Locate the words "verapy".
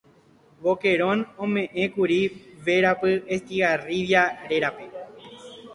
2.65-3.11